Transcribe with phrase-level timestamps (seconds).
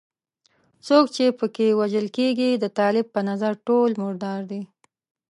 [0.87, 4.61] څوک چې په کې وژل کېږي د طالب په نظر ټول مردار دي.